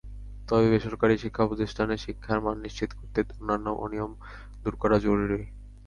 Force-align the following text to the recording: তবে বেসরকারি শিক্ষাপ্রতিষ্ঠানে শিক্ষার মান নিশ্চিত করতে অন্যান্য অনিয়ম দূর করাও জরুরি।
তবে 0.47 0.65
বেসরকারি 0.69 1.15
শিক্ষাপ্রতিষ্ঠানে 1.17 1.95
শিক্ষার 1.97 2.39
মান 2.41 2.55
নিশ্চিত 2.59 2.89
করতে 2.93 3.19
অন্যান্য 3.31 3.67
অনিয়ম 3.83 4.11
দূর 4.63 4.75
করাও 4.81 4.99
জরুরি। 4.99 5.39